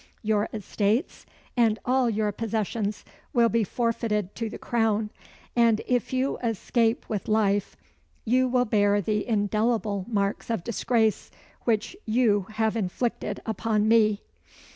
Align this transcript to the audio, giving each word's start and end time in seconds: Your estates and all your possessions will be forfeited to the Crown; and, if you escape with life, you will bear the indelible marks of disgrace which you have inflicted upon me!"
Your 0.23 0.49
estates 0.51 1.27
and 1.55 1.77
all 1.85 2.09
your 2.09 2.31
possessions 2.31 3.05
will 3.33 3.49
be 3.49 3.63
forfeited 3.63 4.33
to 4.33 4.49
the 4.49 4.57
Crown; 4.57 5.11
and, 5.55 5.79
if 5.85 6.11
you 6.11 6.39
escape 6.39 7.07
with 7.07 7.27
life, 7.27 7.77
you 8.25 8.47
will 8.47 8.65
bear 8.65 8.99
the 8.99 9.27
indelible 9.27 10.05
marks 10.09 10.49
of 10.49 10.63
disgrace 10.63 11.29
which 11.65 11.95
you 12.07 12.47
have 12.53 12.75
inflicted 12.75 13.43
upon 13.45 13.87
me!" 13.87 14.21